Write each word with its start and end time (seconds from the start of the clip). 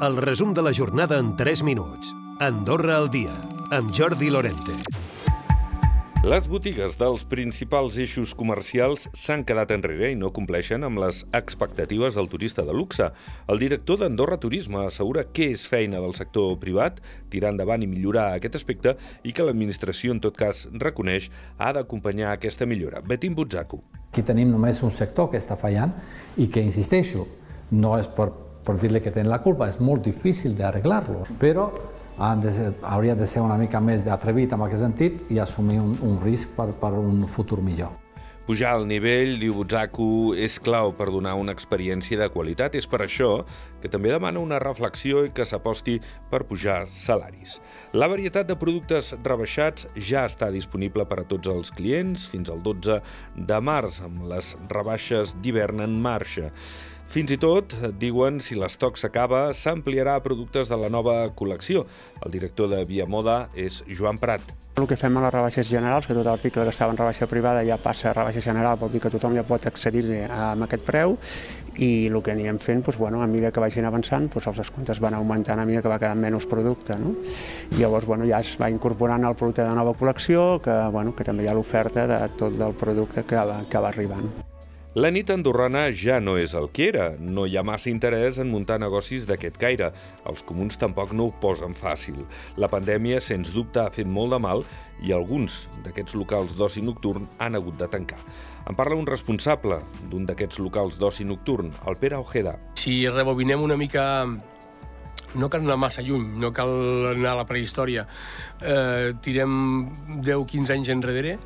El 0.00 0.16
resum 0.16 0.52
de 0.54 0.62
la 0.62 0.70
jornada 0.72 1.18
en 1.18 1.34
3 1.34 1.64
minuts. 1.64 2.14
Andorra 2.38 2.96
al 2.96 3.08
dia, 3.10 3.32
amb 3.74 3.90
Jordi 3.90 4.28
Lorente. 4.30 4.76
Les 6.22 6.46
botigues 6.46 6.94
dels 7.00 7.24
principals 7.26 7.96
eixos 7.98 8.30
comercials 8.38 9.08
s'han 9.10 9.42
quedat 9.42 9.74
enrere 9.74 10.12
i 10.12 10.18
no 10.20 10.30
compleixen 10.30 10.86
amb 10.86 11.02
les 11.02 11.24
expectatives 11.34 12.14
del 12.14 12.30
turista 12.30 12.62
de 12.62 12.78
luxe. 12.78 13.10
El 13.50 13.58
director 13.58 13.98
d'Andorra 13.98 14.38
Turisme 14.38 14.84
assegura 14.86 15.26
que 15.34 15.50
és 15.50 15.66
feina 15.66 15.98
del 15.98 16.14
sector 16.14 16.54
privat 16.62 17.02
tirar 17.34 17.50
endavant 17.56 17.82
i 17.82 17.90
millorar 17.90 18.30
aquest 18.36 18.54
aspecte 18.62 18.94
i 19.26 19.34
que 19.34 19.42
l'administració, 19.42 20.14
en 20.14 20.22
tot 20.22 20.38
cas, 20.38 20.68
reconeix 20.78 21.26
ha 21.58 21.74
d'acompanyar 21.74 22.36
aquesta 22.36 22.70
millora. 22.70 23.02
Betim 23.02 23.34
Butzaco. 23.34 23.82
Aquí 24.12 24.22
tenim 24.22 24.54
només 24.54 24.78
un 24.86 24.94
sector 24.94 25.32
que 25.34 25.42
està 25.42 25.58
fallant 25.58 25.90
i 26.38 26.46
que, 26.46 26.62
insisteixo, 26.62 27.26
no 27.74 27.98
és 27.98 28.06
per, 28.06 28.30
per 28.68 28.76
dir-li 28.80 29.00
que 29.00 29.14
tenen 29.14 29.32
la 29.32 29.40
culpa, 29.40 29.70
és 29.72 29.80
molt 29.80 30.04
difícil 30.04 30.52
d'arreglar-lo, 30.58 31.24
però 31.40 31.70
de 32.42 32.52
ser, 32.52 32.72
hauria 32.82 33.14
de 33.14 33.26
ser 33.26 33.40
una 33.40 33.56
mica 33.56 33.80
més 33.80 34.04
d'atrevit 34.04 34.52
en 34.52 34.66
aquest 34.66 34.84
sentit 34.84 35.32
i 35.32 35.40
assumir 35.40 35.78
un, 35.80 35.96
un 36.04 36.20
risc 36.20 36.52
per, 36.58 36.72
per 36.76 36.92
un 36.98 37.24
futur 37.30 37.62
millor. 37.62 37.94
Pujar 38.48 38.78
el 38.78 38.86
nivell, 38.88 39.34
diu 39.36 39.52
Butzaku, 39.58 40.32
és 40.32 40.54
clau 40.64 40.94
per 40.96 41.10
donar 41.12 41.34
una 41.36 41.52
experiència 41.52 42.16
de 42.16 42.30
qualitat. 42.32 42.78
És 42.80 42.86
per 42.88 43.02
això 43.04 43.42
que 43.82 43.90
també 43.92 44.08
demana 44.08 44.40
una 44.40 44.56
reflexió 44.62 45.26
i 45.26 45.34
que 45.36 45.44
s'aposti 45.44 45.98
per 46.32 46.46
pujar 46.48 46.78
salaris. 46.88 47.58
La 47.92 48.08
varietat 48.08 48.48
de 48.48 48.56
productes 48.56 49.12
rebaixats 49.20 49.90
ja 50.00 50.24
està 50.24 50.48
disponible 50.48 51.04
per 51.04 51.20
a 51.20 51.26
tots 51.28 51.52
els 51.52 51.68
clients 51.76 52.24
fins 52.32 52.48
al 52.48 52.64
12 52.64 53.02
de 53.36 53.60
març, 53.60 54.00
amb 54.08 54.24
les 54.32 54.54
rebaixes 54.72 55.36
d'hivern 55.44 55.84
en 55.84 56.00
marxa. 56.00 56.48
Fins 57.08 57.30
i 57.32 57.38
tot, 57.40 57.72
diuen, 57.96 58.36
si 58.44 58.52
l'estoc 58.58 58.98
s'acaba, 59.00 59.46
s'ampliarà 59.56 60.18
a 60.18 60.20
productes 60.20 60.68
de 60.68 60.76
la 60.76 60.90
nova 60.92 61.14
col·lecció. 61.32 61.86
El 62.20 62.34
director 62.34 62.68
de 62.68 62.82
Via 62.84 63.06
Moda 63.08 63.46
és 63.56 63.78
Joan 63.88 64.18
Prat. 64.20 64.42
El 64.76 64.84
que 64.86 64.98
fem 65.00 65.16
a 65.16 65.22
les 65.24 65.32
rebaixes 65.32 65.70
generals, 65.70 66.04
que 66.04 66.12
tot 66.12 66.28
l'article 66.28 66.66
que 66.66 66.74
estava 66.74 66.92
en 66.92 66.98
rebaixa 67.00 67.26
privada 67.26 67.62
ja 67.64 67.78
passa 67.80 68.10
a 68.10 68.12
rebaixa 68.12 68.42
general, 68.44 68.76
vol 68.76 68.92
dir 68.92 69.00
que 69.00 69.10
tothom 69.10 69.38
ja 69.38 69.46
pot 69.48 69.64
accedir 69.70 70.04
amb 70.28 70.66
aquest 70.66 70.84
preu 70.84 71.16
i 71.80 71.88
el 72.10 72.20
que 72.22 72.34
anirem 72.34 72.60
fent, 72.60 72.84
doncs, 72.84 72.98
bueno, 73.00 73.22
a 73.24 73.30
mesura 73.30 73.54
que 73.56 73.64
vagin 73.64 73.88
avançant, 73.88 74.28
doncs, 74.34 74.50
els 74.52 74.60
descomptes 74.60 75.00
van 75.00 75.16
augmentant 75.16 75.58
a 75.58 75.64
mesura 75.64 75.86
que 75.86 75.92
va 75.94 75.98
quedant 76.02 76.20
menys 76.20 76.44
producte. 76.50 76.98
No? 77.00 77.14
I 77.72 77.80
llavors 77.80 78.04
bueno, 78.04 78.28
ja 78.28 78.42
es 78.44 78.52
va 78.60 78.68
incorporant 78.68 79.24
el 79.24 79.38
producte 79.40 79.64
de 79.64 79.80
nova 79.80 79.96
col·lecció, 79.96 80.60
que, 80.60 80.76
bueno, 80.92 81.16
que 81.16 81.24
també 81.24 81.48
hi 81.48 81.50
ha 81.50 81.56
l'oferta 81.56 82.04
de 82.06 82.20
tot 82.36 82.60
el 82.68 82.76
producte 82.76 83.24
que 83.24 83.48
va, 83.48 83.62
que 83.64 83.80
va 83.80 83.96
arribant. 83.96 84.28
La 84.98 85.12
nit 85.14 85.28
andorrana 85.30 85.84
ja 85.94 86.16
no 86.18 86.32
és 86.40 86.56
el 86.58 86.64
que 86.74 86.88
era. 86.88 87.04
No 87.22 87.44
hi 87.46 87.52
ha 87.54 87.62
massa 87.62 87.86
interès 87.90 88.40
en 88.42 88.48
muntar 88.50 88.80
negocis 88.82 89.28
d'aquest 89.28 89.58
caire. 89.60 89.92
Els 90.26 90.42
comuns 90.48 90.80
tampoc 90.80 91.12
no 91.14 91.28
ho 91.28 91.34
posen 91.44 91.76
fàcil. 91.78 92.24
La 92.58 92.66
pandèmia, 92.72 93.20
sens 93.22 93.52
dubte, 93.54 93.78
ha 93.78 93.92
fet 93.94 94.10
molt 94.10 94.34
de 94.34 94.40
mal 94.42 94.64
i 95.06 95.14
alguns 95.14 95.60
d'aquests 95.84 96.16
locals 96.18 96.56
d'oci 96.58 96.82
nocturn 96.82 97.28
han 97.38 97.54
hagut 97.54 97.78
de 97.78 97.86
tancar. 97.92 98.18
En 98.66 98.74
parla 98.74 98.98
un 98.98 99.06
responsable 99.06 99.78
d'un 100.10 100.26
d'aquests 100.26 100.58
locals 100.64 100.98
d'oci 100.98 101.28
nocturn, 101.28 101.70
el 101.86 102.00
Pere 102.02 102.18
Ojeda. 102.18 102.56
Si 102.74 103.04
rebobinem 103.06 103.62
una 103.62 103.78
mica 103.78 104.08
no 105.38 105.52
cal 105.52 105.62
anar 105.62 105.78
massa 105.78 106.02
lluny, 106.02 106.26
no 106.42 106.50
cal 106.56 106.74
anar 107.12 107.36
a 107.36 107.40
la 107.44 107.46
prehistòria. 107.46 108.08
Eh, 108.58 109.14
tirem 109.22 109.52
10-15 110.26 110.74
anys 110.74 110.94
enrere, 110.96 111.38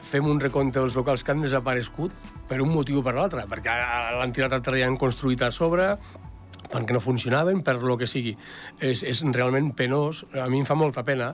fem 0.00 0.26
un 0.28 0.40
recompte 0.40 0.80
dels 0.80 0.96
locals 0.96 1.24
que 1.24 1.32
han 1.32 1.42
desaparegut 1.44 2.14
per 2.48 2.60
un 2.62 2.70
motiu 2.72 3.00
o 3.00 3.04
per 3.06 3.16
l'altre, 3.16 3.46
perquè 3.50 3.74
l'han 4.16 4.34
tirat 4.34 4.54
al 4.54 4.62
terreny 4.62 4.84
i 4.84 4.86
han 4.86 4.98
construït 5.00 5.42
a 5.42 5.50
sobre, 5.54 5.94
perquè 6.70 6.94
no 6.94 7.02
funcionaven, 7.02 7.62
per 7.66 7.78
lo 7.82 7.96
que 7.98 8.08
sigui. 8.10 8.36
És, 8.80 9.02
és 9.02 9.22
realment 9.32 9.72
penós, 9.76 10.24
a 10.34 10.48
mi 10.52 10.62
em 10.62 10.68
fa 10.68 10.78
molta 10.78 11.04
pena. 11.06 11.32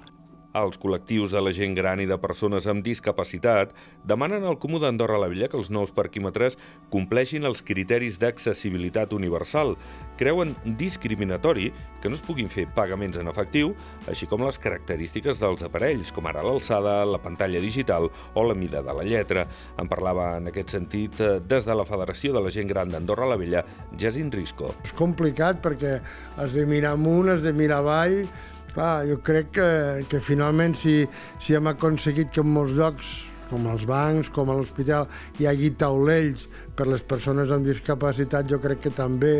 Els 0.52 0.76
col·lectius 0.76 1.32
de 1.32 1.40
la 1.40 1.52
gent 1.56 1.72
gran 1.72 2.00
i 2.02 2.06
de 2.08 2.18
persones 2.20 2.66
amb 2.68 2.84
discapacitat 2.84 3.70
demanen 4.04 4.44
al 4.44 4.58
Comú 4.60 4.76
d'Andorra 4.82 5.16
la 5.22 5.30
Vella 5.32 5.48
que 5.48 5.56
els 5.56 5.70
nous 5.72 5.94
parquímetres 5.96 6.58
compleixin 6.92 7.48
els 7.48 7.62
criteris 7.64 8.18
d'accessibilitat 8.20 9.14
universal. 9.16 9.78
Creuen 10.20 10.52
discriminatori 10.76 11.70
que 12.02 12.10
no 12.12 12.18
es 12.18 12.24
puguin 12.24 12.50
fer 12.52 12.66
pagaments 12.76 13.16
en 13.16 13.32
efectiu, 13.32 13.72
així 14.10 14.28
com 14.28 14.44
les 14.44 14.60
característiques 14.60 15.40
dels 15.40 15.64
aparells, 15.64 16.12
com 16.12 16.28
ara 16.28 16.44
l'alçada, 16.44 16.98
la 17.08 17.22
pantalla 17.22 17.62
digital 17.62 18.10
o 18.34 18.44
la 18.44 18.58
mida 18.58 18.84
de 18.84 18.92
la 18.98 19.08
lletra. 19.08 19.46
En 19.80 19.88
parlava 19.88 20.34
en 20.36 20.52
aquest 20.52 20.76
sentit 20.76 21.20
eh, 21.22 21.38
des 21.40 21.64
de 21.64 21.78
la 21.78 21.88
Federació 21.88 22.36
de 22.36 22.44
la 22.44 22.52
Gent 22.52 22.68
Gran 22.68 22.92
d'Andorra 22.92 23.30
la 23.30 23.40
Vella, 23.40 23.64
Jacint 23.96 24.34
Risco. 24.34 24.74
És 24.84 24.92
complicat 24.98 25.62
perquè 25.64 26.00
has 26.36 26.52
de 26.52 26.66
mirar 26.68 26.98
amunt, 26.98 27.32
has 27.32 27.46
de 27.46 27.54
mirar 27.56 27.80
avall, 27.80 28.26
Clar, 28.72 29.04
jo 29.04 29.18
crec 29.20 29.50
que, 29.58 29.68
que 30.08 30.20
finalment 30.24 30.74
si, 30.78 31.02
si 31.42 31.56
hem 31.56 31.68
aconseguit 31.68 32.32
que 32.32 32.40
en 32.40 32.52
molts 32.54 32.72
llocs, 32.76 33.10
com 33.50 33.66
als 33.68 33.84
bancs, 33.88 34.30
com 34.32 34.48
a 34.48 34.56
l'hospital, 34.56 35.10
hi 35.38 35.48
hagi 35.50 35.74
taulells 35.76 36.46
per 36.76 36.86
les 36.88 37.04
persones 37.04 37.52
amb 37.52 37.68
discapacitat, 37.68 38.48
jo 38.48 38.58
crec 38.62 38.80
que 38.86 38.94
també 38.96 39.34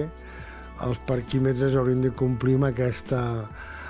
els 0.85 1.01
parquímetres 1.09 1.79
haurien 1.79 2.05
de 2.05 2.13
complir 2.19 2.59
amb 2.59 2.69
aquesta, 2.69 3.23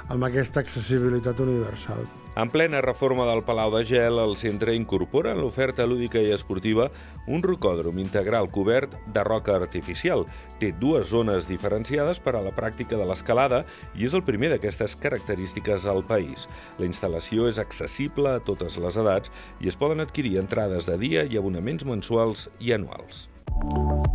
amb 0.08 0.24
aquesta 0.24 0.60
accessibilitat 0.60 1.40
universal. 1.40 2.06
En 2.34 2.48
plena 2.48 2.80
reforma 2.80 3.26
del 3.28 3.42
Palau 3.44 3.68
de 3.74 3.84
Gel, 3.84 4.16
el 4.16 4.38
centre 4.40 4.72
incorpora 4.72 5.34
en 5.34 5.42
l'oferta 5.42 5.84
lúdica 5.84 6.16
i 6.16 6.30
esportiva 6.32 6.86
un 7.28 7.42
rocòdrom 7.44 7.98
integral 8.00 8.48
cobert 8.48 8.94
de 9.12 9.24
roca 9.28 9.52
artificial. 9.58 10.24
Té 10.56 10.70
dues 10.72 11.10
zones 11.12 11.44
diferenciades 11.44 12.22
per 12.24 12.32
a 12.38 12.40
la 12.40 12.54
pràctica 12.56 12.96
de 12.96 13.04
l'escalada 13.04 13.66
i 13.92 14.08
és 14.08 14.16
el 14.16 14.24
primer 14.24 14.48
d'aquestes 14.54 14.96
característiques 14.96 15.84
al 15.84 16.00
país. 16.08 16.48
La 16.80 16.88
instal·lació 16.88 17.50
és 17.52 17.60
accessible 17.60 18.32
a 18.32 18.40
totes 18.40 18.80
les 18.80 18.96
edats 18.96 19.28
i 19.60 19.68
es 19.68 19.76
poden 19.76 20.00
adquirir 20.00 20.38
entrades 20.40 20.88
de 20.88 20.96
dia 20.96 21.28
i 21.28 21.36
abonaments 21.36 21.84
mensuals 21.84 22.48
i 22.58 22.72
anuals. 22.72 23.28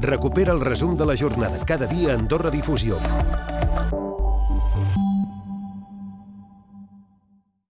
Recupera 0.02 0.58
el 0.58 0.66
resum 0.66 0.98
de 0.98 1.06
la 1.06 1.16
jornada 1.16 1.62
cada 1.70 1.86
dia 1.86 2.16
a 2.16 2.18
Andorra 2.18 2.50
Difusió. 2.50 2.98